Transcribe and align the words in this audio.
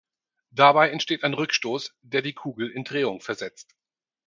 Dabei 0.49 0.89
entsteht 0.89 1.23
ein 1.23 1.35
Rückstoß, 1.35 1.93
der 2.01 2.23
die 2.23 2.33
Kugel 2.33 2.71
in 2.71 2.83
Drehung 2.83 3.21
versetzt. 3.21 3.75